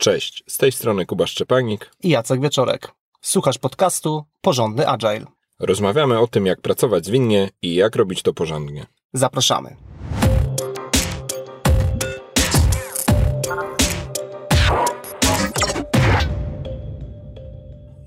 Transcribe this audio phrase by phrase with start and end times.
[0.00, 2.92] Cześć, z tej strony Kuba Szczepanik i Jacek Wieczorek.
[3.20, 5.24] Słuchasz podcastu Porządny Agile.
[5.60, 8.86] Rozmawiamy o tym, jak pracować zwinnie i jak robić to porządnie.
[9.12, 9.76] Zapraszamy.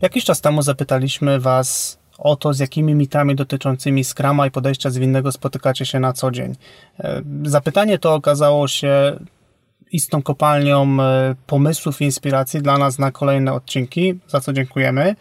[0.01, 5.31] Jakiś czas temu zapytaliśmy Was o to, z jakimi mitami dotyczącymi Scrama i podejścia zwinnego
[5.31, 6.55] spotykacie się na co dzień.
[6.99, 9.19] E, zapytanie to okazało się
[9.91, 15.15] istną kopalnią e, pomysłów i inspiracji dla nas na kolejne odcinki, za co dziękujemy.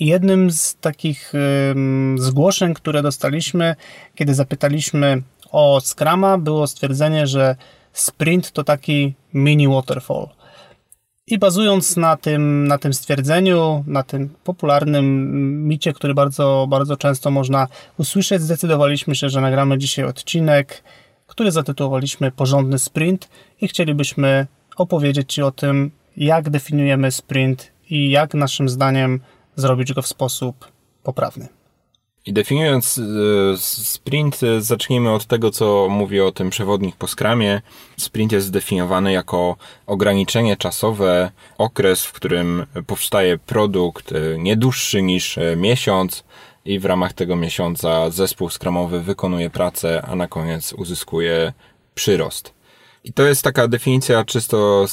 [0.00, 1.32] Jednym z takich
[2.16, 3.76] zgłoszeń, które dostaliśmy,
[4.14, 7.56] kiedy zapytaliśmy o Scrama, było stwierdzenie, że
[7.92, 10.28] sprint to taki mini waterfall.
[11.26, 15.06] I bazując na tym, na tym stwierdzeniu, na tym popularnym
[15.68, 20.82] micie, który bardzo, bardzo często można usłyszeć, zdecydowaliśmy się, że nagramy dzisiaj odcinek,
[21.36, 23.28] który zatytułowaliśmy Porządny Sprint
[23.60, 29.20] i chcielibyśmy opowiedzieć Ci o tym, jak definiujemy sprint i jak naszym zdaniem
[29.56, 31.48] zrobić go w sposób poprawny.
[32.26, 33.02] I definiując e,
[33.56, 37.60] sprint, e, zacznijmy od tego, co mówi o tym przewodnik po skramie.
[37.96, 39.56] Sprint jest zdefiniowany jako
[39.86, 46.24] ograniczenie czasowe, okres, w którym powstaje produkt e, nie dłuższy niż miesiąc
[46.66, 51.52] i w ramach tego miesiąca zespół skramowy wykonuje pracę, a na koniec uzyskuje
[51.94, 52.55] przyrost.
[53.06, 54.86] I to jest taka definicja czysto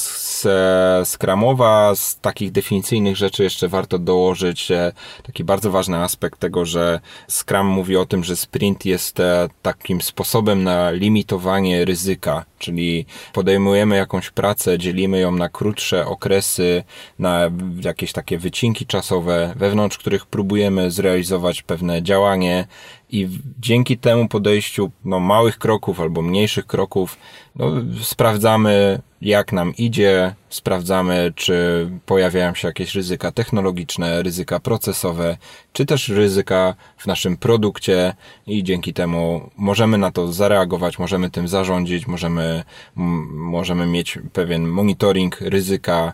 [1.03, 1.95] skramowa.
[1.95, 4.91] Z takich definicyjnych rzeczy jeszcze warto dołożyć e,
[5.23, 10.01] taki bardzo ważny aspekt tego, że Scrum mówi o tym, że sprint jest e, takim
[10.01, 16.83] sposobem na limitowanie ryzyka, czyli podejmujemy jakąś pracę, dzielimy ją na krótsze okresy,
[17.19, 17.51] na
[17.83, 22.67] jakieś takie wycinki czasowe, wewnątrz których próbujemy zrealizować pewne działanie
[23.13, 27.17] i dzięki temu podejściu no, małych kroków albo mniejszych kroków
[27.55, 35.37] no, sprawdzamy, jak nam idzie, sprawdzamy, czy pojawiają się jakieś ryzyka technologiczne, ryzyka procesowe,
[35.73, 38.13] czy też ryzyka w naszym produkcie
[38.47, 42.63] i dzięki temu możemy na to zareagować, możemy tym zarządzić, możemy,
[42.95, 46.13] możemy mieć pewien monitoring ryzyka,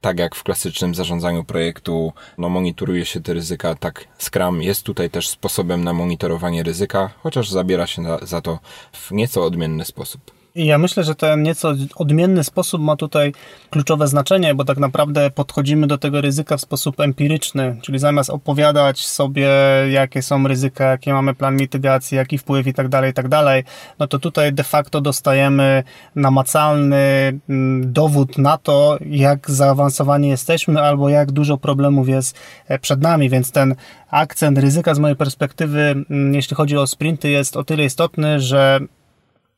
[0.00, 5.10] tak jak w klasycznym zarządzaniu projektu, no monitoruje się te ryzyka, tak Scrum jest tutaj
[5.10, 8.58] też sposobem na monitorowanie ryzyka, chociaż zabiera się na, za to
[8.92, 10.37] w nieco odmienny sposób.
[10.58, 13.32] I ja myślę, że ten nieco odmienny sposób ma tutaj
[13.70, 19.06] kluczowe znaczenie, bo tak naprawdę podchodzimy do tego ryzyka w sposób empiryczny, czyli zamiast opowiadać
[19.06, 19.48] sobie,
[19.90, 23.64] jakie są ryzyka, jakie mamy plan mitygacji, jaki wpływ i tak dalej, i tak dalej,
[23.98, 25.82] no to tutaj de facto dostajemy
[26.14, 33.02] namacalny mm, dowód na to, jak zaawansowani jesteśmy albo jak dużo problemów jest e, przed
[33.02, 33.74] nami, więc ten
[34.10, 38.80] akcent ryzyka z mojej perspektywy, mm, jeśli chodzi o sprinty, jest o tyle istotny, że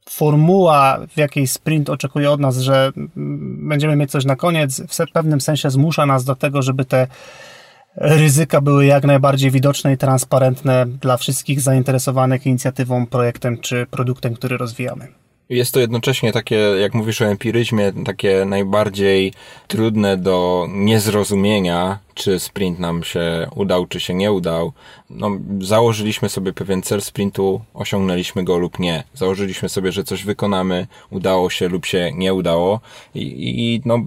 [0.09, 5.41] formuła, w jakiej sprint oczekuje od nas, że będziemy mieć coś na koniec, w pewnym
[5.41, 7.07] sensie zmusza nas do tego, żeby te
[7.97, 14.57] ryzyka były jak najbardziej widoczne i transparentne dla wszystkich zainteresowanych inicjatywą, projektem czy produktem, który
[14.57, 15.09] rozwijamy.
[15.49, 19.33] Jest to jednocześnie takie, jak mówisz o empiryzmie, takie najbardziej
[19.69, 24.73] trudne do niezrozumienia, czy sprint nam się udał, czy się nie udał.
[25.11, 29.05] No, założyliśmy sobie pewien cel sprintu, osiągnęliśmy go lub nie.
[29.15, 32.81] Założyliśmy sobie, że coś wykonamy, udało się lub się nie udało.
[33.15, 33.99] I, i no,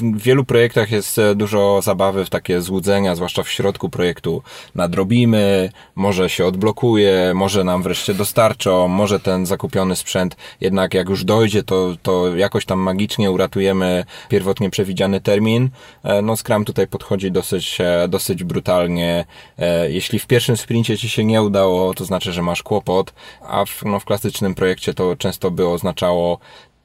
[0.00, 4.42] w wielu projektach jest dużo zabawy w takie złudzenia, zwłaszcza w środku projektu.
[4.74, 11.24] Nadrobimy, może się odblokuje, może nam wreszcie dostarczą, może ten zakupiony sprzęt jednak jak już
[11.24, 15.68] dojdzie, to, to jakoś tam magicznie uratujemy pierwotnie przewidziany termin.
[16.02, 19.24] E, no, Scrum tutaj podchodzi dosyć, e, dosyć brutalnie.
[19.58, 23.12] E, jeśli w pierwszym sprincie ci się nie udało, to znaczy, że masz kłopot,
[23.42, 26.38] a w, no, w klasycznym projekcie to często by oznaczało,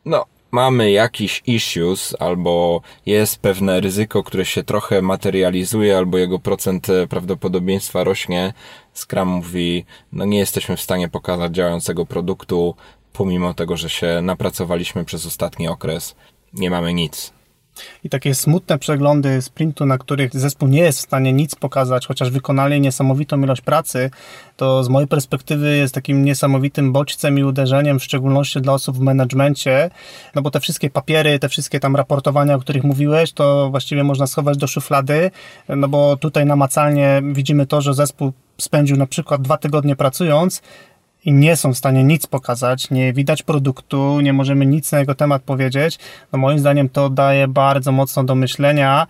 [0.06, 6.90] no, mamy jakiś issues, albo jest pewne ryzyko, które się trochę materializuje, albo jego procent
[6.90, 8.54] e, prawdopodobieństwa rośnie,
[8.94, 12.76] Scrum mówi, no nie jesteśmy w stanie pokazać działającego produktu,
[13.14, 16.16] pomimo tego, że się napracowaliśmy przez ostatni okres,
[16.54, 17.41] nie mamy nic.
[18.04, 22.30] I takie smutne przeglądy sprintu, na których zespół nie jest w stanie nic pokazać, chociaż
[22.30, 24.10] wykonali niesamowitą ilość pracy,
[24.58, 29.00] to z mojej perspektywy jest takim niesamowitym bodźcem i uderzeniem, w szczególności dla osób w
[29.00, 29.90] managemencie,
[30.36, 34.28] no bo te wszystkie papiery, te wszystkie tam raportowania, o których mówiłeś, to właściwie można
[34.28, 35.32] schować do szuflady,
[35.70, 40.62] no bo tutaj namacalnie widzimy to, że zespół spędził na przykład dwa tygodnie pracując,
[41.26, 45.16] i nie są w stanie nic pokazać, nie widać produktu, nie możemy nic na jego
[45.16, 46.00] temat powiedzieć,
[46.34, 49.08] no moim zdaniem to daje bardzo mocno do myślenia,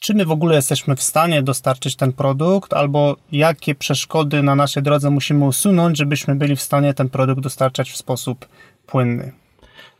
[0.00, 4.82] czy my w ogóle jesteśmy w stanie dostarczyć ten produkt, albo jakie przeszkody na naszej
[4.82, 8.48] drodze musimy usunąć, żebyśmy byli w stanie ten produkt dostarczać w sposób
[8.86, 9.39] płynny.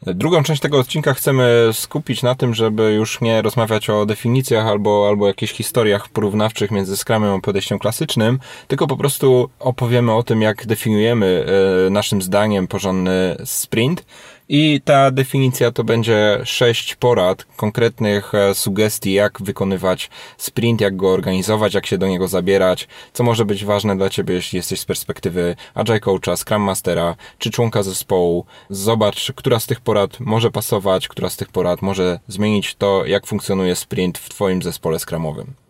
[0.06, 5.08] Drugą część tego odcinka chcemy skupić na tym, żeby już nie rozmawiać o definicjach albo,
[5.08, 8.38] albo jakichś historiach porównawczych między Scrumem a podejściem klasycznym,
[8.68, 11.46] tylko po prostu opowiemy o tym, jak definiujemy
[11.86, 14.04] e, naszym zdaniem porządny sprint
[14.52, 21.12] i ta definicja to będzie sześć porad, konkretnych e, sugestii, jak wykonywać sprint, jak go
[21.12, 24.84] organizować, jak się do niego zabierać, co może być ważne dla Ciebie, jeśli jesteś z
[24.84, 28.44] perspektywy Agile Coacha, Scrum Mastera, czy członka zespołu.
[28.70, 33.26] Zobacz, która z tych porad może pasować, która z tych porad może zmienić to, jak
[33.26, 35.69] funkcjonuje sprint w Twoim zespole Scrumowym.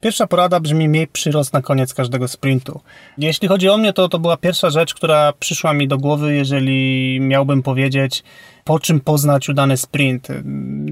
[0.00, 2.80] Pierwsza porada brzmi miej przyrost na koniec każdego sprintu.
[3.18, 7.18] Jeśli chodzi o mnie, to to była pierwsza rzecz, która przyszła mi do głowy, jeżeli
[7.20, 8.22] miałbym powiedzieć,
[8.66, 10.28] po czym poznać udany sprint.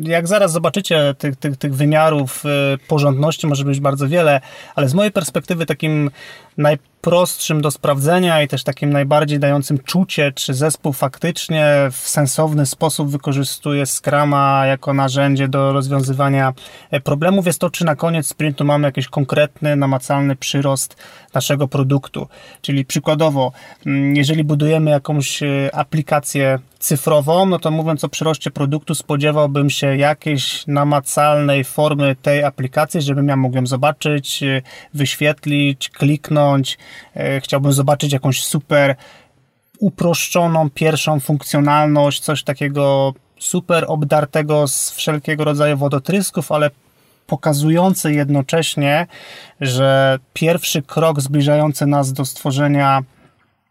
[0.03, 4.41] Jak zaraz zobaczycie, tych, tych, tych wymiarów y, porządności może być bardzo wiele,
[4.75, 6.11] ale z mojej perspektywy takim
[6.59, 13.11] najprostszym do sprawdzenia i też takim najbardziej dającym czucie, czy zespół faktycznie w sensowny sposób
[13.11, 16.53] wykorzystuje Scrama jako narzędzie do rozwiązywania
[16.91, 20.97] e, problemów jest to, czy na koniec sprintu mamy jakiś konkretny, namacalny przyrost
[21.35, 22.29] naszego produktu.
[22.61, 23.53] Czyli przykładowo,
[23.87, 29.97] mm, jeżeli budujemy jakąś e, aplikację cyfrową, no to mówiąc o przyroście produktu, spodziewałbym się
[29.97, 34.63] jakiejś namacalnej formy tej aplikacji, żebym ja mógł ją zobaczyć, e,
[34.95, 36.79] wyświetlić, kliknąć.
[37.17, 38.97] E, chciałbym zobaczyć jakąś super
[39.79, 46.71] uproszczoną pierwszą funkcjonalność, coś takiego super obdartego z wszelkiego rodzaju wodotrysków, ale
[47.27, 49.07] pokazujący jednocześnie,
[49.61, 53.03] że pierwszy krok zbliżający nas do stworzenia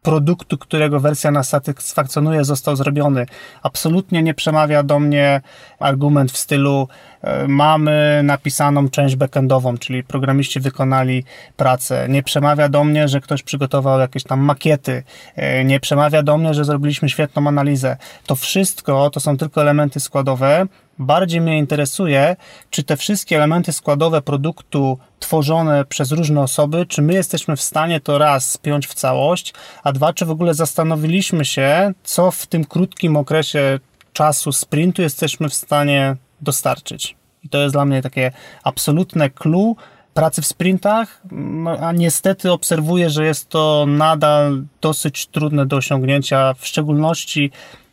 [0.04, 3.26] produktu, którego wersja nas satysfakcjonuje, został zrobiony.
[3.64, 5.42] Absolutnie nie przemawia do mnie
[5.80, 6.88] argument w stylu
[7.22, 11.24] e, mamy napisaną część backendową, czyli programiści wykonali
[11.58, 12.06] pracę.
[12.10, 15.04] Nie przemawia do mnie, że ktoś przygotował jakieś tam makiety.
[15.36, 17.98] E, nie przemawia do mnie, że zrobiliśmy świetną analizę.
[18.26, 20.66] To wszystko to są tylko elementy składowe,
[21.00, 22.36] Bardziej mnie interesuje,
[22.70, 28.00] czy te wszystkie elementy składowe produktu tworzone przez różne osoby, czy my jesteśmy w stanie
[28.00, 29.54] to raz spiąć w całość,
[29.84, 33.80] a dwa, czy w ogóle zastanowiliśmy się, co w tym krótkim okresie
[34.14, 37.16] czasu sprintu jesteśmy w stanie dostarczyć.
[37.44, 38.32] I to jest dla mnie takie
[38.64, 39.76] absolutne clue
[40.14, 46.54] pracy w sprintach, no, a niestety obserwuję, że jest to nadal dosyć trudne do osiągnięcia,
[46.54, 47.52] w szczególności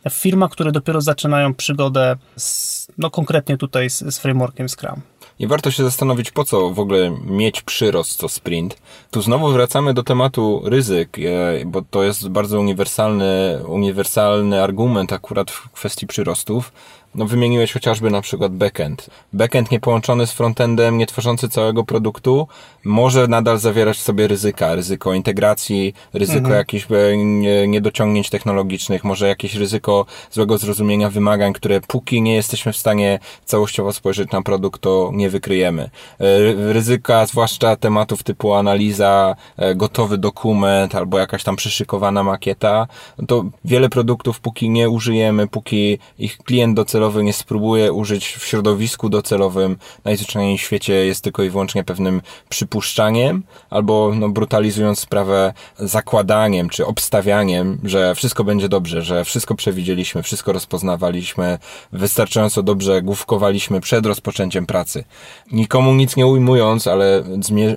[0.09, 5.01] w firmach, które dopiero zaczynają przygodę z, no konkretnie tutaj z, z frameworkiem Scrum.
[5.39, 8.81] I warto się zastanowić, po co w ogóle mieć przyrost co sprint.
[9.11, 15.51] Tu znowu wracamy do tematu ryzyk, e, bo to jest bardzo uniwersalny, uniwersalny argument akurat
[15.51, 16.71] w kwestii przyrostów.
[17.15, 19.09] No wymieniłeś chociażby na przykład backend.
[19.33, 22.47] Backend nie połączony z frontendem, nie tworzący całego produktu,
[22.83, 24.75] może nadal zawierać w sobie ryzyka.
[24.75, 26.55] Ryzyko integracji, ryzyko mhm.
[26.55, 32.77] jakichś e, niedociągnięć technologicznych, może jakieś ryzyko złego zrozumienia wymagań, które póki nie jesteśmy w
[32.77, 35.83] stanie całościowo spojrzeć na produkt, to nie wykryjemy.
[35.83, 42.87] E, ryzyka, zwłaszcza tematów typu analiza, e, gotowy dokument albo jakaś tam przyszykowana makieta,
[43.27, 48.45] to wiele produktów póki nie użyjemy, póki ich klient docelowy docelowy nie spróbuje użyć w
[48.45, 55.53] środowisku docelowym, najzwyczajniej w świecie jest tylko i wyłącznie pewnym przypuszczaniem, albo no, brutalizując sprawę
[55.79, 61.57] zakładaniem czy obstawianiem, że wszystko będzie dobrze, że wszystko przewidzieliśmy, wszystko rozpoznawaliśmy,
[61.91, 65.03] wystarczająco dobrze główkowaliśmy przed rozpoczęciem pracy.
[65.51, 67.23] Nikomu nic nie ujmując, ale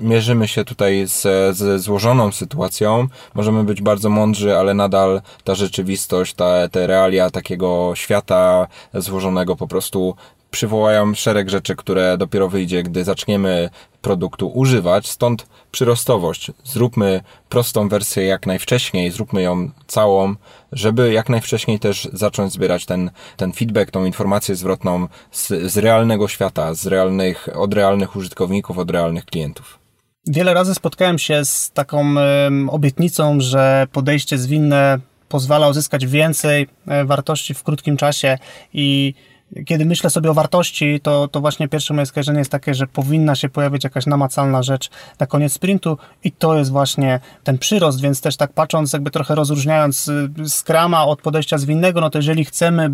[0.00, 6.68] mierzymy się tutaj z, złożoną sytuacją, możemy być bardzo mądrzy, ale nadal ta rzeczywistość, ta,
[6.68, 10.14] te realia takiego świata złożonego złożonego po prostu
[10.50, 13.70] przywołają szereg rzeczy, które dopiero wyjdzie, gdy zaczniemy
[14.02, 16.50] produktu używać, stąd przyrostowość.
[16.64, 20.34] Zróbmy prostą wersję jak najwcześniej, zróbmy ją całą,
[20.72, 26.28] żeby jak najwcześniej też zacząć zbierać ten, ten feedback, tą informację zwrotną z, z realnego
[26.28, 29.78] świata, z realnych, od realnych użytkowników, od realnych klientów.
[30.26, 32.14] Wiele razy spotkałem się z taką
[32.68, 34.98] obietnicą, że podejście zwinne
[35.34, 38.38] pozwala uzyskać więcej e, wartości w krótkim czasie
[38.72, 39.14] i
[39.66, 43.34] kiedy myślę sobie o wartości, to, to właśnie pierwsze moje skojarzenie jest takie, że powinna
[43.34, 48.20] się pojawić jakaś namacalna rzecz na koniec sprintu i to jest właśnie ten przyrost, więc
[48.20, 52.90] też tak patrząc, jakby trochę rozróżniając y, Scrama od podejścia zwinnego, no to jeżeli chcemy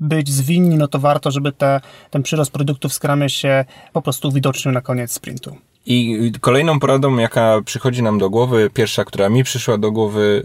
[0.00, 1.80] być zwinni, no to warto, żeby te,
[2.10, 5.56] ten przyrost produktów w Scrumie się po prostu uwidocznił na koniec sprintu.
[5.90, 10.42] I kolejną poradą, jaka przychodzi nam do głowy, pierwsza, która mi przyszła do głowy,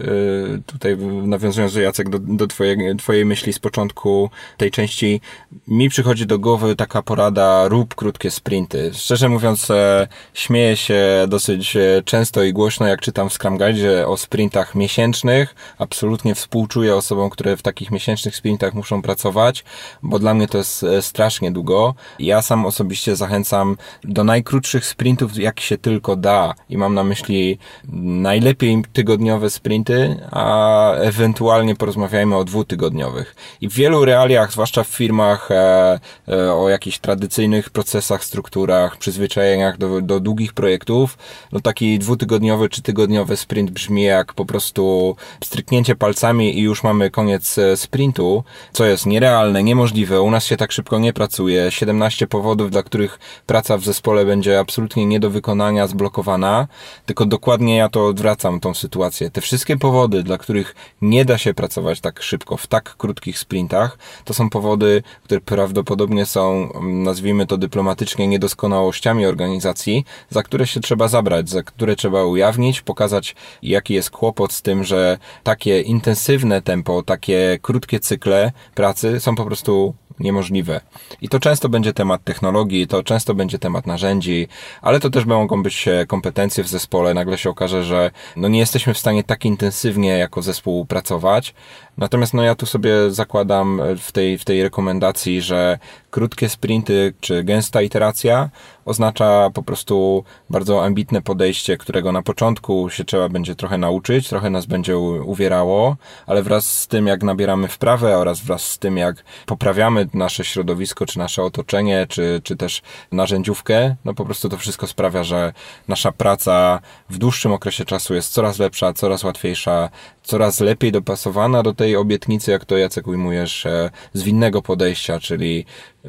[0.58, 5.20] y, tutaj nawiązując Jacek do, do twojej, twojej myśli z początku tej części,
[5.68, 8.90] mi przychodzi do głowy taka porada, rób krótkie sprinty.
[8.94, 14.08] Szczerze mówiąc, e, śmieję się dosyć e, często i głośno, jak czytam w Scrum Guide
[14.08, 15.54] o sprintach miesięcznych.
[15.78, 19.64] Absolutnie współczuję osobom, które w takich miesięcznych sprintach muszą pracować,
[20.02, 21.94] bo dla mnie to jest e, strasznie długo.
[22.18, 26.54] Ja sam osobiście zachęcam do najkrótszych sprintów jak się tylko da.
[26.70, 27.58] I mam na myśli
[28.02, 33.36] najlepiej tygodniowe sprinty, a ewentualnie porozmawiajmy o dwutygodniowych.
[33.60, 39.78] I w wielu realiach, zwłaszcza w firmach e, e, o jakichś tradycyjnych procesach, strukturach, przyzwyczajeniach
[39.78, 41.18] do, do długich projektów,
[41.52, 47.10] no taki dwutygodniowy czy tygodniowy sprint brzmi jak po prostu stryknięcie palcami i już mamy
[47.10, 50.20] koniec e, sprintu, co jest nierealne, niemożliwe.
[50.20, 51.70] U nas się tak szybko nie pracuje.
[51.70, 56.68] 17 powodów, dla których praca w zespole będzie absolutnie nie do wykonania, zblokowana,
[57.06, 59.30] tylko dokładnie ja to odwracam, tą sytuację.
[59.30, 63.98] Te wszystkie powody, dla których nie da się pracować tak szybko, w tak krótkich sprintach,
[64.24, 70.80] to są powody, które prawdopodobnie są, mm, nazwijmy to dyplomatycznie, niedoskonałościami organizacji, za które się
[70.80, 76.62] trzeba zabrać, za które trzeba ujawnić, pokazać, jaki jest kłopot z tym, że takie intensywne
[76.62, 80.80] tempo, takie krótkie cykle pracy są po prostu niemożliwe.
[81.20, 84.48] I to często będzie temat technologii, to często będzie temat narzędzi,
[84.82, 87.14] ale to też mogą być e, kompetencje w zespole.
[87.14, 91.54] Nagle się okaże, że no nie jesteśmy w stanie tak intensywnie jako zespół pracować.
[91.98, 95.78] Natomiast no ja tu sobie zakładam w tej, w tej rekomendacji, że
[96.10, 98.50] krótkie sprinty czy gęsta iteracja
[98.84, 104.50] oznacza po prostu bardzo ambitne podejście, którego na początku się trzeba będzie trochę nauczyć, trochę
[104.50, 109.24] nas będzie uwierało, ale wraz z tym, jak nabieramy wprawę oraz wraz z tym, jak
[109.46, 114.86] poprawiamy nasze środowisko, czy nasze otoczenie, czy, czy też narzędziówkę, no po prostu to wszystko
[114.86, 115.52] sprawia, że
[115.88, 119.88] nasza praca w dłuższym okresie czasu jest coraz lepsza, coraz łatwiejsza,
[120.22, 125.64] coraz lepiej dopasowana do tej obietnicy, jak to Jacek ujmujesz, e, zwinnego podejścia, czyli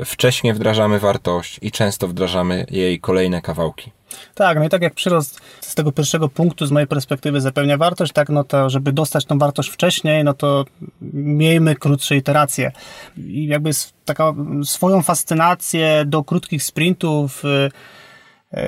[0.05, 3.91] wcześniej wdrażamy wartość i często wdrażamy jej kolejne kawałki.
[4.35, 8.13] Tak, no i tak jak przyrost z tego pierwszego punktu z mojej perspektywy zapewnia wartość,
[8.13, 10.65] tak, no to żeby dostać tą wartość wcześniej, no to
[11.13, 12.71] miejmy krótsze iteracje.
[13.17, 13.69] I jakby
[14.05, 17.71] taka swoją fascynację do krótkich sprintów yy,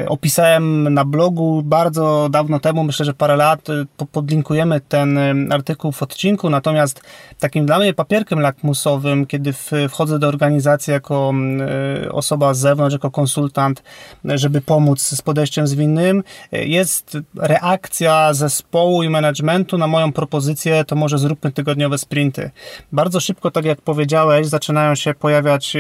[0.07, 5.91] opisałem na blogu bardzo dawno temu, myślę, że parę lat, e, podlinkujemy ten e, artykuł
[5.91, 7.01] w odcinku, natomiast
[7.39, 9.53] takim dla mnie papierkiem lakmusowym, kiedy
[9.89, 11.34] wchodzę do organizacji jako
[12.12, 13.84] osoba z zewnątrz, jako konsultant,
[14.25, 21.17] żeby pomóc z podejściem zwinnym, jest reakcja zespołu i managementu na moją propozycję, to może
[21.17, 22.51] zróbmy tygodniowe sprinty.
[22.91, 25.77] Bardzo szybko, tak jak powiedziałeś, zaczynają się pojawiać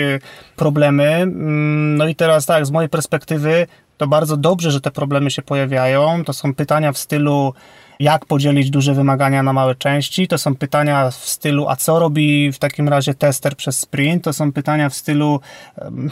[0.55, 1.03] problemy.
[1.03, 5.41] Mm, no i teraz tak, z mojej perspektywy to bardzo dobrze, że te problemy się
[5.41, 6.23] pojawiają.
[6.25, 7.53] To są pytania w stylu,
[7.99, 10.27] jak podzielić duże wymagania na małe części.
[10.27, 14.23] To są pytania w stylu, a co robi w takim razie tester przez sprint.
[14.23, 15.39] To są pytania w stylu,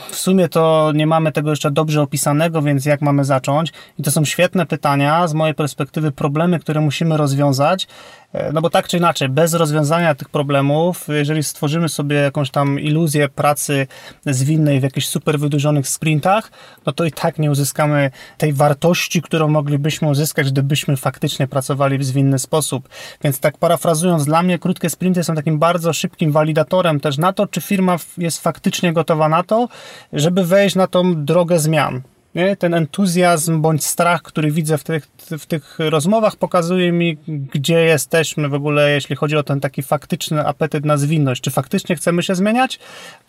[0.10, 3.74] w sumie to nie mamy tego jeszcze dobrze opisanego, więc jak mamy zacząć?
[4.00, 7.88] I to są świetne pytania, z mojej perspektywy problemy, które musimy rozwiązać.
[8.36, 12.80] E, no bo tak czy inaczej, bez rozwiązania tych problemów, jeżeli stworzymy sobie jakąś tam
[12.80, 13.88] iluzję pracy
[14.26, 16.52] zwinnej w jakichś super wydłużonych sprintach,
[16.86, 22.06] no to i tak nie uzyskamy tej wartości, którą moglibyśmy uzyskać, gdybyśmy faktycznie pracowali w
[22.06, 22.90] zwinny sposób.
[23.24, 27.48] Więc tak parafrazując, dla mnie krótkie sprinty są takim bardzo szybkim walidatorem też na to,
[27.48, 29.68] czy firma jest faktycznie gotowa na to,
[30.14, 32.02] żeby wejść na tą drogę zmian.
[32.36, 32.56] Nie?
[32.56, 35.08] Ten entuzjazm bądź strach, który widzę w tych,
[35.40, 40.48] w tych rozmowach, pokazuje mi, gdzie jesteśmy w ogóle, jeśli chodzi o ten taki faktyczny
[40.48, 41.42] apetyt na zwinność.
[41.42, 42.80] Czy faktycznie chcemy się zmieniać,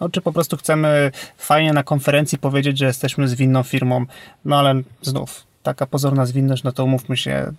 [0.00, 4.06] no, czy po prostu chcemy fajnie na konferencji powiedzieć, że jesteśmy zwinną firmą.
[4.44, 7.52] No ale znów, taka pozorna zwinność, no to umówmy się,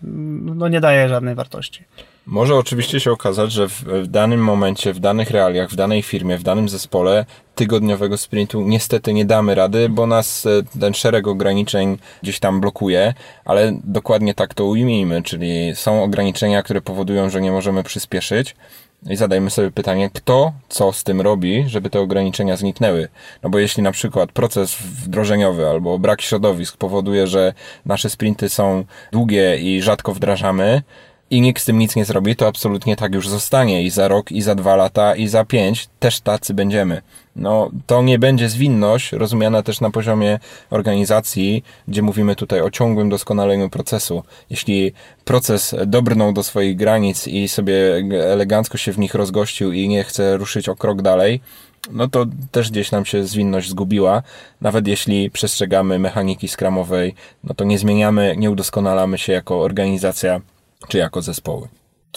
[0.55, 1.83] no nie daje żadnej wartości.
[2.25, 6.37] Może oczywiście się okazać, że w, w, danym momencie, w danych realiach, w danej firmie,
[6.37, 11.97] w danym zespole tygodniowego sprintu niestety nie damy rady, bo nas e, ten szereg ograniczeń
[12.23, 13.13] gdzieś tam blokuje,
[13.45, 18.55] ale dokładnie tak to ujmijmy, czyli są ograniczenia, które powodują, że nie możemy przyspieszyć.
[19.09, 23.07] I zadajmy sobie pytanie, kto co z tym robi, żeby te ograniczenia zniknęły.
[23.43, 27.53] No bo jeśli na przykład proces wdrożeniowy albo brak środowisk powoduje, że
[27.85, 30.81] nasze sprinty są długie i rzadko wdrażamy,
[31.29, 34.31] i nikt z tym nic nie zrobi, to absolutnie tak już zostanie i za rok,
[34.31, 37.01] i za dwa lata, i za pięć też tacy będziemy.
[37.37, 40.39] No, to nie będzie zwinność, rozumiana też na poziomie
[40.69, 44.23] organizacji, gdzie mówimy tutaj o ciągłym doskonaleniu procesu.
[44.49, 44.93] Jeśli
[45.25, 50.37] proces dobrnął do swoich granic i sobie elegancko się w nich rozgościł i nie chce
[50.37, 51.41] ruszyć o krok dalej,
[51.91, 54.23] no to też gdzieś nam się zwinność zgubiła.
[54.61, 60.41] Nawet jeśli przestrzegamy mechaniki skramowej, no to nie zmieniamy, nie udoskonalamy się jako organizacja
[60.87, 61.67] czy jako zespoły.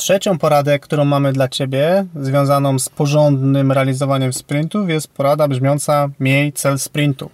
[0.00, 6.52] Trzecią poradę, którą mamy dla Ciebie, związaną z porządnym realizowaniem sprintów, jest porada brzmiąca miej
[6.52, 7.30] cel sprintu.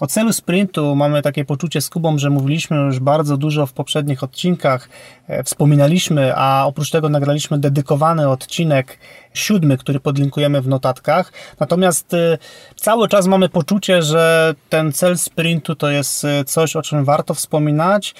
[0.00, 4.22] O celu sprintu mamy takie poczucie z Kubą, że mówiliśmy już bardzo dużo w poprzednich
[4.22, 4.88] odcinkach,
[5.28, 8.98] e, wspominaliśmy, a oprócz tego nagraliśmy dedykowany odcinek
[9.34, 11.32] siódmy, który podlinkujemy w notatkach.
[11.60, 12.38] Natomiast e,
[12.76, 17.34] cały czas mamy poczucie, że ten cel sprintu to jest e, coś, o czym warto
[17.34, 18.14] wspominać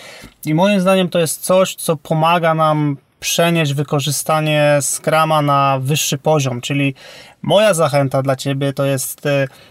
[0.45, 6.61] i moim zdaniem to jest coś, co pomaga nam przenieść wykorzystanie Scrama na wyższy poziom,
[6.61, 6.95] czyli
[7.43, 9.23] moja zachęta dla Ciebie to jest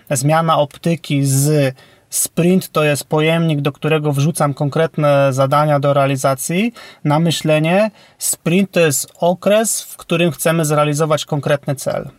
[0.10, 1.75] zmiana optyki z
[2.10, 7.91] Sprint to jest pojemnik, do którego wrzucam konkretne zadania do realizacji na myślenie.
[8.17, 12.10] Sprint to jest okres, w którym chcemy zrealizować konkretny cel.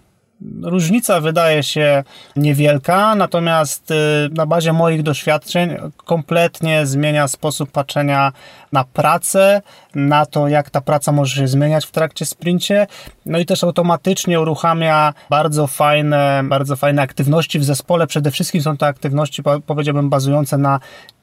[0.62, 2.04] Różnica wydaje się
[2.36, 3.94] niewielka, natomiast y,
[4.32, 8.32] na bazie moich doświadczeń kompletnie zmienia sposób patrzenia
[8.72, 9.62] na pracę,
[9.94, 12.86] na to, jak ta praca może się zmieniać w trakcie sprincie.
[13.26, 18.06] No i też automatycznie uruchamia bardzo fajne, bardzo fajne aktywności w zespole.
[18.06, 20.80] Przede wszystkim są to aktywności, powiedziałbym, bazujące na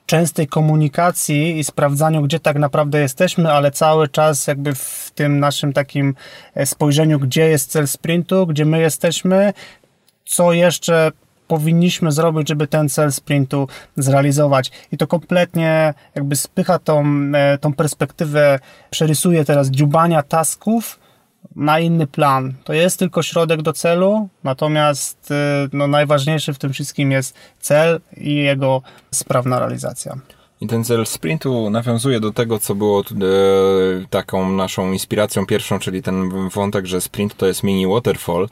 [0.10, 5.74] częstej komunikacji i sprawdzaniu, gdzie tak naprawdę jesteśmy, ale cały czas jakby w tym naszym
[5.74, 6.16] takim
[6.56, 9.54] e, spojrzeniu, gdzie jest cel sprintu, gdzie my jesteśmy,
[10.25, 11.12] co jeszcze
[11.48, 14.72] powinniśmy zrobić, żeby ten cel sprintu zrealizować.
[14.92, 17.04] I to kompletnie jakby spycha tą,
[17.36, 20.99] e, tą perspektywę, przerysuje teraz dziubania tasków
[21.55, 22.53] na inny plan.
[22.63, 25.36] To jest tylko środek do celu, natomiast y,
[25.74, 28.81] no, najważniejszy w tym wszystkim jest cel i jego
[29.12, 30.17] sprawna realizacja.
[30.62, 33.03] I ten cel sprintu nawiązuje do tego, co było e,
[34.10, 38.50] taką naszą inspiracją pierwszą, czyli ten wątek, że sprint to jest mini waterfall.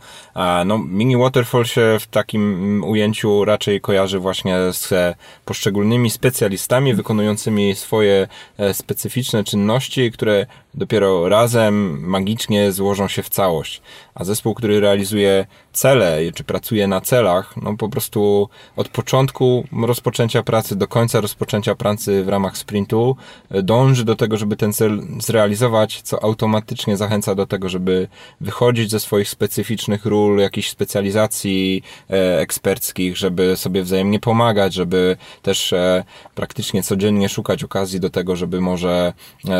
[0.65, 5.15] No, mini waterfall się w takim ujęciu raczej kojarzy właśnie z
[5.45, 8.27] poszczególnymi specjalistami wykonującymi swoje
[8.57, 10.45] e, specyficzne czynności, które
[10.77, 13.81] dopiero razem magicznie złożą się w całość.
[14.15, 20.43] A zespół, który realizuje cele, czy pracuje na celach, no po prostu od początku rozpoczęcia
[20.43, 23.15] pracy do końca rozpoczęcia pracy w ramach sprintu
[23.49, 28.07] e, dąży do tego, żeby ten cel zrealizować, co automatycznie zachęca do tego, żeby
[28.41, 35.73] wychodzić ze swoich specyficznych ról, jakichś specjalizacji e, eksperckich, żeby sobie wzajemnie pomagać, żeby też
[35.73, 36.03] e,
[36.35, 39.13] praktycznie codziennie szukać okazji do tego, żeby może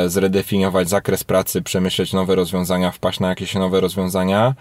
[0.08, 4.56] zredefiniować zakres pracy, przemyśleć nowe rozwiązania, wpaść na jakieś nowe rozwiązania.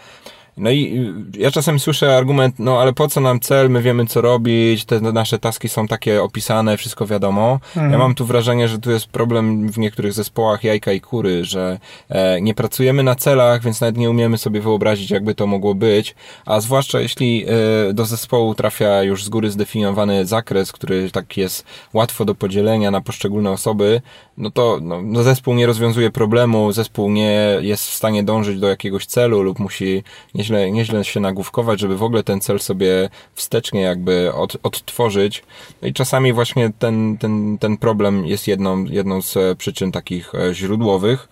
[0.57, 4.21] No i ja czasem słyszę argument, no ale po co nam cel, my wiemy co
[4.21, 7.61] robić, te nasze taski są takie opisane, wszystko wiadomo.
[7.77, 7.93] Mhm.
[7.93, 11.79] Ja mam tu wrażenie, że tu jest problem w niektórych zespołach jajka i kury, że
[12.09, 16.15] e, nie pracujemy na celach, więc nawet nie umiemy sobie wyobrazić, jakby to mogło być,
[16.47, 17.45] a zwłaszcza jeśli
[17.89, 22.91] e, do zespołu trafia już z góry zdefiniowany zakres, który tak jest łatwo do podzielenia
[22.91, 24.03] na poszczególne osoby,
[24.39, 28.69] no to no, no zespół nie rozwiązuje problemu, zespół nie jest w stanie dążyć do
[28.69, 30.03] jakiegoś celu lub musi
[30.35, 35.43] nie nieźle, nieźle się nagłówkować, żeby w ogóle ten cel sobie wstecznie jakby od, odtworzyć.
[35.83, 41.29] I czasami właśnie ten, ten, ten problem jest jedną, jedną z przyczyn takich e, źródłowych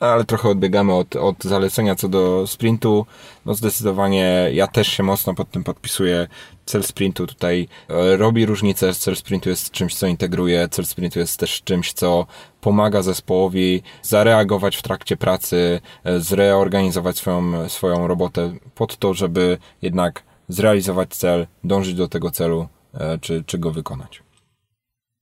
[0.00, 3.06] ale trochę odbiegamy od, od zalecenia co do sprintu.
[3.46, 6.28] No zdecydowanie ja też się mocno pod tym podpisuję.
[6.66, 8.94] Cel sprintu tutaj e, robi różnicę.
[8.94, 10.68] Cel sprintu jest czymś, co integruje.
[10.68, 12.26] Cel sprintu jest też czymś, co
[12.60, 20.22] pomaga zespołowi zareagować w trakcie pracy, e, zreorganizować swoją, swoją robotę pod to, żeby jednak
[20.48, 24.25] zrealizować cel, dążyć do tego celu, e, czy, czy go wykonać.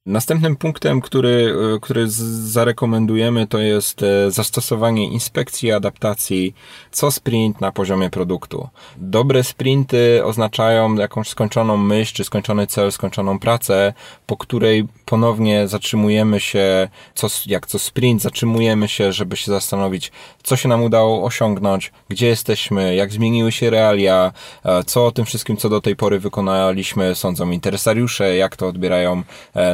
[0.06, 6.54] Następnym punktem, który, e, który zarekomendujemy, to jest e, zastosowanie inspekcji i adaptacji
[6.90, 8.68] co sprint na poziomie produktu.
[8.96, 13.92] Dobre sprinty oznaczają jakąś skończoną myśl, czy skończony cel, skończoną pracę,
[14.26, 20.12] po której ponownie zatrzymujemy się, co, jak co sprint, zatrzymujemy się, żeby się zastanowić,
[20.42, 24.32] co się nam udało osiągnąć, gdzie jesteśmy, jak zmieniły się realia,
[24.64, 29.22] e, co o tym wszystkim, co do tej pory wykonaliśmy, sądzą interesariusze, jak to odbierają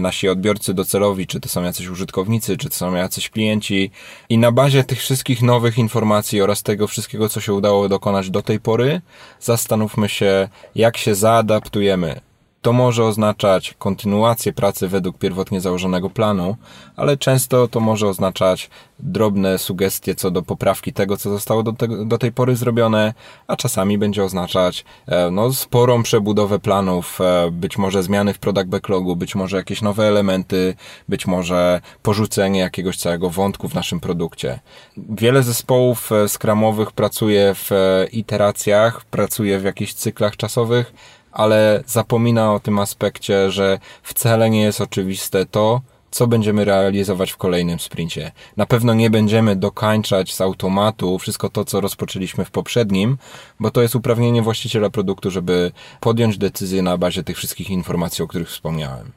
[0.01, 3.91] nasi nasi odbiorcy docelowi, czy to są jacyś użytkownicy, czy to są jacyś klienci.
[4.29, 8.43] I na bazie tych wszystkich nowych informacji oraz tego wszystkiego, co się udało dokonać do
[8.43, 9.01] tej pory,
[9.41, 12.21] zastanówmy się, jak się zaadaptujemy
[12.63, 16.57] To może oznaczać kontynuację pracy według pierwotnie założonego planu,
[16.97, 22.07] ale często to może oznaczać drobne sugestie co do poprawki tego, co zostało do, te,
[22.07, 23.15] do tej pory zrobione,
[23.47, 28.69] a czasami będzie oznaczać e, no, sporą przebudowę planów, e, być może zmiany w product
[28.69, 30.75] backlogu, być może jakieś nowe elementy,
[31.09, 34.61] być może porzucenie jakiegoś całego wątku w naszym produkcie.
[34.97, 37.71] Wiele zespołów e, skramowych pracuje w
[38.13, 40.93] iteracjach, pracuje w jakichś cyklach czasowych,
[41.33, 47.37] ale zapomina o tym aspekcie, że wcale nie jest oczywiste to, co będziemy realizować w
[47.37, 48.33] kolejnym sprincie.
[48.57, 53.19] Na pewno nie będziemy dokańczać z automatu wszystko to, co rozpoczęliśmy w poprzednim,
[53.61, 58.29] bo to jest uprawnienie właściciela produktu, żeby podjąć decyzję na bazie tych wszystkich informacji, o
[58.29, 59.13] których wspomniałem.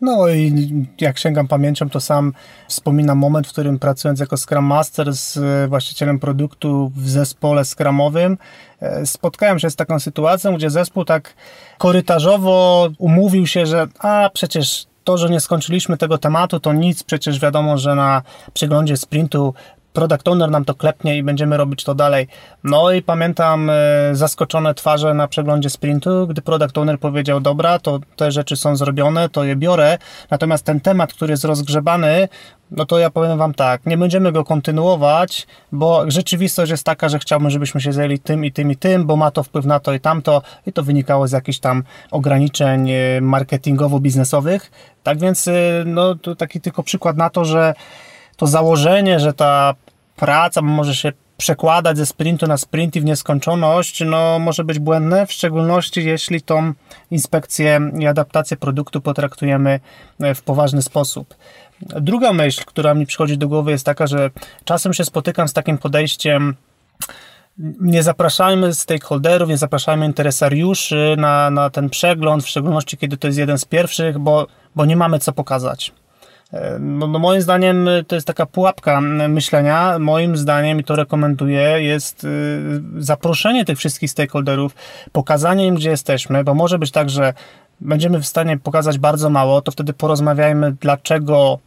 [0.00, 0.52] No i
[1.00, 2.32] jak sięgam pamięcią, to sam
[2.68, 8.38] wspominam moment, w którym pracując jako Scrum Master z właścicielem produktu w zespole Scrumowym,
[8.80, 11.34] e, spotkałem się z taką sytuacją, gdzie zespół tak
[11.78, 17.40] korytarzowo umówił się, że a przecież to, że nie skończyliśmy tego tematu, to nic, przecież
[17.40, 19.54] wiadomo, że na przeglądzie sprintu
[19.98, 22.28] product owner nam to klepnie i będziemy robić to dalej.
[22.64, 23.74] No i pamiętam e,
[24.12, 29.28] zaskoczone twarze na przeglądzie sprintu, gdy product owner powiedział, dobra, to te rzeczy są zrobione,
[29.28, 29.98] to je biorę,
[30.30, 32.28] natomiast ten temat, który jest rozgrzebany,
[32.70, 37.18] no to ja powiem Wam tak, nie będziemy go kontynuować, bo rzeczywistość jest taka, że
[37.18, 39.92] chciałbym, żebyśmy się zajęli tym i tym i tym, bo ma to wpływ na to
[39.92, 44.60] i tamto i to wynikało z jakichś tam ograniczeń e, marketingowo-biznesowych.
[45.02, 45.52] Tak więc, e,
[45.86, 47.74] no to taki tylko przykład na to, że
[48.36, 49.74] to założenie, że ta
[50.18, 55.26] praca może się przekładać ze sprintu na sprint i w nieskończoność, no może być błędne,
[55.26, 56.72] w szczególności jeśli tą
[57.10, 59.80] inspekcję i adaptację produktu potraktujemy
[60.20, 61.34] e, w poważny sposób.
[61.80, 64.30] Druga myśl, która mi przychodzi do głowy jest taka, że
[64.64, 66.54] czasem się spotykam z takim podejściem
[67.80, 73.38] nie zapraszajmy stakeholderów, nie zapraszajmy interesariuszy na, na ten przegląd, w szczególności kiedy to jest
[73.38, 75.92] jeden z pierwszych, bo, bo nie mamy co pokazać.
[76.80, 79.98] No, no moim zdaniem to jest taka pułapka myślenia.
[79.98, 84.74] Moim zdaniem, i to rekomenduję, jest y, zaproszenie tych wszystkich stakeholderów,
[85.12, 87.34] pokazanie im, gdzie jesteśmy, bo może być tak, że
[87.80, 91.58] będziemy w stanie pokazać bardzo mało, to wtedy porozmawiajmy, dlaczego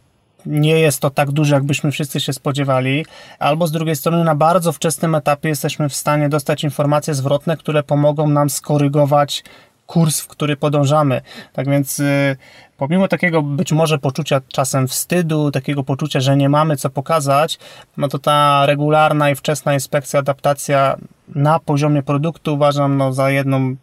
[0.46, 3.06] nie jest to tak duże, jakbyśmy wszyscy się spodziewali,
[3.38, 7.82] albo z drugiej strony na bardzo wczesnym etapie jesteśmy w stanie dostać informacje zwrotne, które
[7.82, 9.44] pomogą nam skorygować
[9.86, 11.20] kurs, w który podążamy.
[11.52, 12.36] Tak więc y,
[12.82, 17.58] pomimo takiego być może poczucia czasem wstydu, takiego poczucia, że nie mamy co pokazać,
[17.96, 20.96] no to ta regularna i wczesna inspekcja, adaptacja
[21.28, 23.76] na poziomie produktu uważam no, za jedną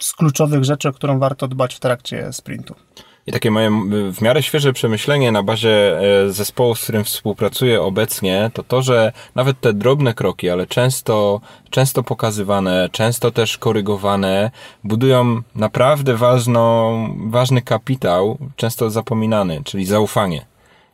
[0.00, 2.74] z kluczowych rzeczy, o którą warto dbać w trakcie sprintu.
[3.26, 3.70] I takie moje
[4.12, 9.12] w miarę świeże przemyślenie na bazie e, zespołu, z którym współpracuję obecnie, to to, że
[9.34, 14.50] nawet te drobne kroki, ale często, często pokazywane, często też korygowane,
[14.84, 20.46] budują naprawdę ważną, ważny kapitał, często zapominany, czyli zaufanie.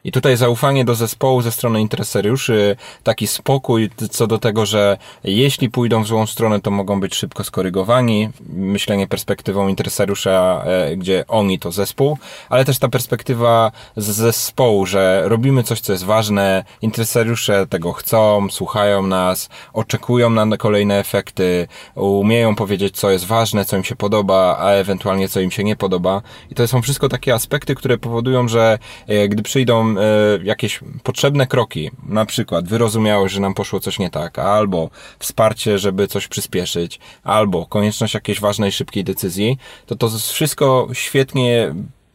[0.04, 5.70] I tutaj zaufanie do zespołu ze strony interesariuszy, taki spokój co do tego, że jeśli
[5.70, 8.28] pójdą w złą stronę, to mogą być szybko skorygowani.
[8.48, 15.22] Myślenie perspektywą interesariusza, e, gdzie oni to zespół, ale też ta perspektywa z zespołu, że
[15.24, 22.54] robimy coś, co jest ważne, interesariusze tego chcą, słuchają nas, oczekują na kolejne efekty, umieją
[22.54, 26.22] powiedzieć, co jest ważne, co im się podoba, a ewentualnie co im się nie podoba.
[26.50, 30.02] I to są wszystko takie aspekty, które powodują, że e, gdy przyjdą e,
[30.42, 36.08] jakieś potrzebne kroki, na przykład wyrozumiałość, że nam poszło coś nie tak, albo wsparcie, żeby
[36.08, 41.74] coś przyspieszyć, albo konieczność jakiejś ważnej, szybkiej decyzji, to to wszystko świetnie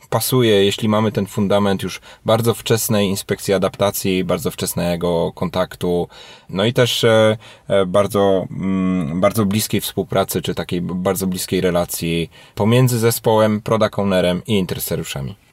[0.10, 6.08] pasuje, jeśli mamy ten fundament już bardzo wczesnej inspekcji adaptacji, bardzo wczesnego kontaktu,
[6.50, 7.38] no i też e,
[7.68, 14.42] e, bardzo, mm, bardzo bliskiej współpracy, czy takiej bardzo bliskiej relacji pomiędzy zespołem, product ownerem
[14.48, 15.47] i interesariuszami.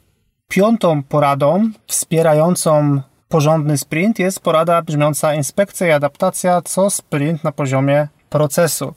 [0.55, 8.09] Piątą poradą wspierającą porządny sprint jest porada brzmiąca inspekcja i adaptacja co sprint na poziomie
[8.31, 8.95] procesu.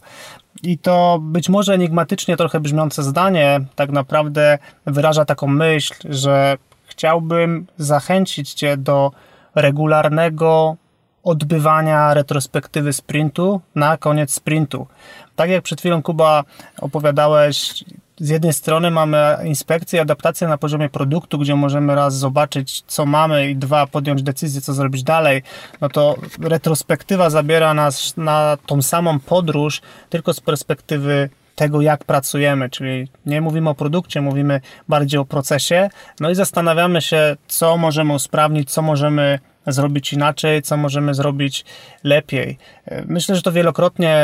[0.63, 7.67] I to być może enigmatycznie trochę brzmiące zdanie tak naprawdę wyraża taką myśl, że chciałbym
[7.77, 9.11] zachęcić Cię do
[9.55, 10.75] regularnego
[11.23, 14.87] odbywania retrospektywy sprintu na koniec sprintu.
[15.35, 16.43] Tak jak przed chwilą Kuba
[16.81, 17.83] opowiadałeś,
[18.19, 23.49] z jednej strony mamy inspekcję, adaptację na poziomie produktu, gdzie możemy raz zobaczyć, co mamy
[23.49, 25.43] i dwa, podjąć decyzję, co zrobić dalej,
[25.81, 32.69] no to retrospektywa zabiera nas na tą samą podróż, tylko z perspektywy tego, jak pracujemy,
[32.69, 38.13] czyli nie mówimy o produkcie, mówimy bardziej o procesie, no i zastanawiamy się, co możemy
[38.13, 41.65] usprawnić, co możemy zrobić inaczej, co możemy zrobić
[42.03, 42.57] lepiej.
[43.05, 44.19] Myślę, że to wielokrotnie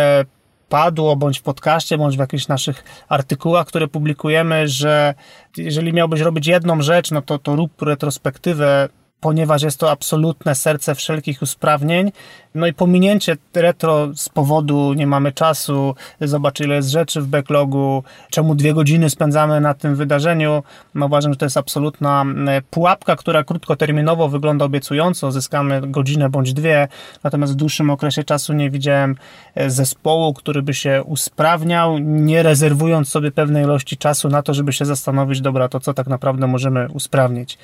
[0.74, 5.14] padło, bądź w podcaście, bądź w jakichś naszych artykułach, które publikujemy, że
[5.58, 8.90] jeżeli miałbyś robić jedną rzecz, no to, to rób retrospektywę
[9.24, 12.12] ponieważ jest to absolutne serce wszelkich usprawnień.
[12.56, 18.04] No i pominięcie retro z powodu nie mamy czasu, zobacz ile jest rzeczy w backlogu,
[18.30, 20.64] czemu dwie godziny spędzamy na tym wydarzeniu.
[20.96, 22.26] No uważam, że to jest absolutna
[22.70, 26.88] pułapka, która krótkoterminowo wygląda obiecująco, zyskamy godzinę bądź dwie,
[27.24, 29.16] natomiast w dłuższym okresie czasu nie widziałem
[29.56, 34.74] e, zespołu, który by się usprawniał, nie rezerwując sobie pewnej ilości czasu na to, żeby
[34.74, 37.58] się zastanowić, dobra, to co tak naprawdę możemy usprawnić.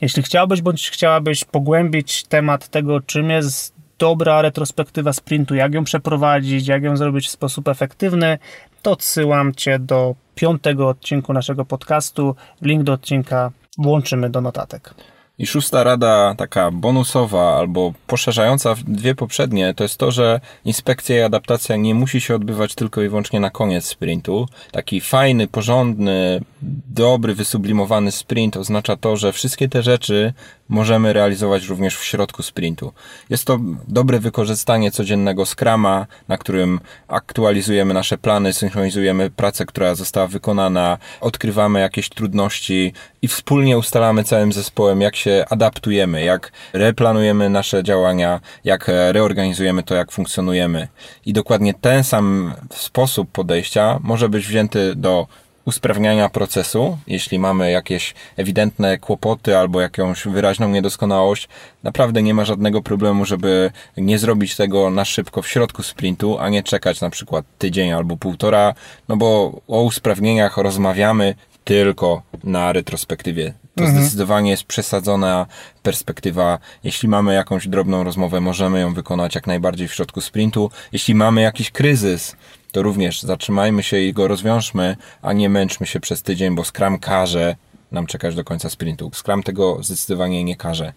[0.00, 6.66] Jeśli chciałbyś bądź chciałabyś pogłębić temat tego, czym jest dobra retrospektywa sprintu, jak ją przeprowadzić,
[6.66, 8.38] jak ją zrobić w sposób efektywny,
[8.82, 12.36] to odsyłam Cię do piątego odcinku naszego podcastu.
[12.62, 14.94] Link do odcinka włączymy do notatek.
[15.38, 21.20] I szósta rada, taka bonusowa albo poszerzająca dwie poprzednie, to jest to, że inspekcja i
[21.20, 24.46] adaptacja nie musi się odbywać tylko i wyłącznie na koniec sprintu.
[24.72, 26.40] Taki fajny, porządny,
[26.88, 30.32] dobry, wysublimowany sprint oznacza to, że wszystkie te rzeczy
[30.68, 32.92] możemy realizować również w środku sprintu.
[33.30, 40.26] Jest to dobre wykorzystanie codziennego skrama, na którym aktualizujemy nasze plany, synchronizujemy pracę, która została
[40.26, 42.92] wykonana, odkrywamy jakieś trudności
[43.22, 49.94] i wspólnie ustalamy całym zespołem, jak się adaptujemy, jak replanujemy nasze działania, jak reorganizujemy to,
[49.94, 50.88] jak funkcjonujemy.
[51.26, 55.26] I dokładnie ten sam sposób podejścia może być wzięty do
[55.64, 61.48] usprawniania procesu, jeśli mamy jakieś ewidentne kłopoty albo jakąś wyraźną niedoskonałość,
[61.82, 66.48] naprawdę nie ma żadnego problemu, żeby nie zrobić tego na szybko w środku sprintu, a
[66.48, 68.74] nie czekać na przykład tydzień albo półtora,
[69.08, 71.34] no bo o usprawnieniach rozmawiamy
[71.64, 73.54] tylko na retrospektywie.
[73.76, 74.02] To mhm.
[74.02, 75.46] zdecydowanie jest przesadzona
[75.82, 76.58] perspektywa.
[76.84, 80.70] Jeśli mamy jakąś drobną rozmowę, możemy ją wykonać jak najbardziej w środku sprintu.
[80.92, 82.36] Jeśli mamy jakiś kryzys,
[82.72, 86.98] to również zatrzymajmy się i go rozwiążmy, a nie męczmy się przez tydzień, bo Scrum
[86.98, 87.56] każe
[87.94, 89.10] nam czekać do końca sprintu.
[89.14, 90.92] Scrum tego zdecydowanie nie każe.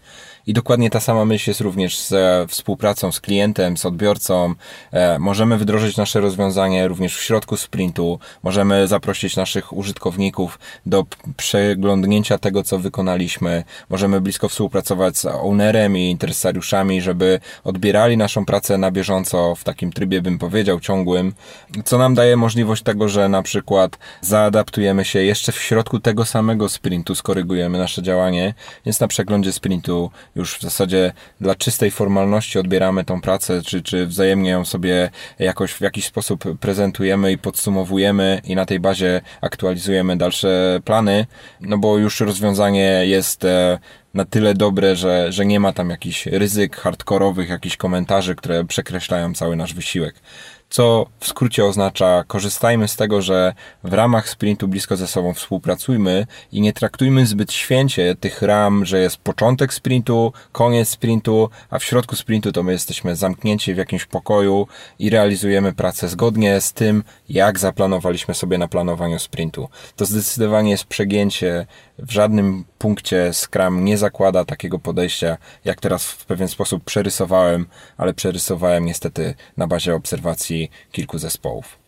[0.48, 4.54] I dokładnie ta sama myśl jest również ze współpracą z klientem, z odbiorcą.
[4.92, 8.20] E, możemy wdrożyć nasze rozwiązanie również w środku sprintu.
[8.44, 11.06] Możemy zaprosić naszych użytkowników do
[11.38, 13.64] przeglądnięcia tego, co wykonaliśmy.
[13.90, 19.92] Możemy blisko współpracować z ownerem i interesariuszami, żeby odbierali naszą pracę na bieżąco w takim
[19.92, 21.34] trybie, bym powiedział, ciągłym,
[21.86, 26.70] co nam daje możliwość tego, że na przykład zaadaptujemy się jeszcze w środku tego samego
[26.70, 28.54] sprintu, skorygujemy nasze działanie,
[28.86, 34.08] więc na przeglądzie sprintu już w zasadzie dla czystej formalności odbieramy tą pracę, czy, czy
[34.08, 40.18] wzajemnie ją sobie jakoś w jakiś sposób prezentujemy i podsumowujemy i na tej bazie aktualizujemy
[40.18, 41.26] dalsze plany,
[41.62, 43.80] no bo już rozwiązanie jest e,
[44.14, 49.34] na tyle dobre, że, że nie ma tam jakichś ryzyk hardkorowych, jakichś komentarzy, które przekreślają
[49.34, 50.16] cały nasz wysiłek
[50.70, 53.54] co w skrócie oznacza korzystajmy z tego, że
[53.84, 59.00] w ramach sprintu blisko ze sobą współpracujmy i nie traktujmy zbyt święcie tych ram, że
[59.00, 64.06] jest początek sprintu, koniec sprintu, a w środku sprintu to my jesteśmy zamknięci w jakimś
[64.06, 64.68] pokoju
[65.00, 69.70] i realizujemy pracę zgodnie z tym, jak zaplanowaliśmy sobie na planowaniu sprintu.
[69.96, 71.66] To zdecydowanie jest przegięcie.
[72.00, 77.66] W żadnym punkcie Scrum nie zakłada takiego podejścia, jak teraz w pewien sposób przerysowałem,
[77.98, 80.57] ale przerysowałem niestety na bazie obserwacji
[80.92, 81.87] kilku zespołów.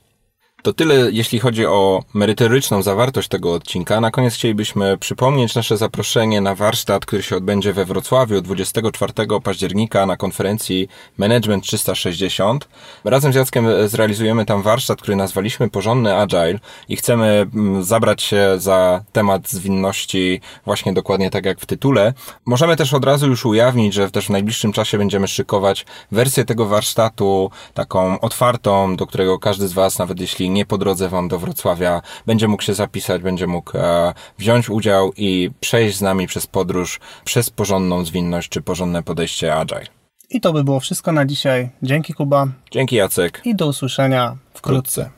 [0.62, 4.02] To tyle, jeśli chodzi o merytoryczną zawartość tego odcinka.
[4.02, 10.06] Na koniec chcielibyśmy przypomnieć nasze zaproszenie na warsztat, który się odbędzie we Wrocławiu 24 października
[10.06, 12.68] na konferencji Management 360.
[13.04, 18.54] Razem z Jackiem zrealizujemy tam warsztat, który nazwaliśmy Porządny Agile i chcemy mm, zabrać się
[18.58, 22.14] za temat zwinności właśnie dokładnie tak jak w tytule.
[22.46, 26.66] Możemy też od razu już ujawnić, że też w najbliższym czasie będziemy szykować wersję tego
[26.66, 31.40] warsztatu, taką otwartą, do którego każdy z Was, nawet jeśli nie po drodze Wam do
[31.40, 36.48] Wrocławia, będzie mógł się zapisać, będzie mógł e, wziąć udział i przejść z nami przez
[36.48, 39.86] podróż, przez porządną zwinność czy porządne podejście Agile.
[40.30, 41.70] I to by było wszystko na dzisiaj.
[41.84, 42.48] Dzięki Kuba.
[42.72, 43.42] Dzięki Jacek.
[43.46, 45.10] I do usłyszenia wkrótce.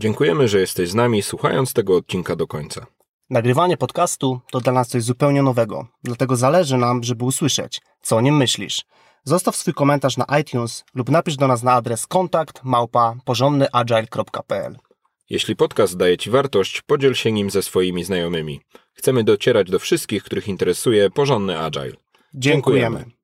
[0.00, 2.86] Dziękujemy, że jesteś z nami słuchając tego odcinka do końca.
[3.30, 8.20] Nagrywanie podcastu to dla nas coś zupełnie nowego, dlatego zależy nam, żeby usłyszeć, co o
[8.20, 8.84] nim myślisz.
[9.24, 14.76] Zostaw swój komentarz na iTunes lub napisz do nas na adres kontakt małpa porządnyagile.pl
[15.30, 18.60] Jeśli podcast daje Ci wartość, podziel się nim ze swoimi znajomymi.
[18.92, 21.92] Chcemy docierać do wszystkich, których interesuje porządny agile.
[22.34, 22.98] Dziękujemy.
[22.98, 23.19] Dziękujemy.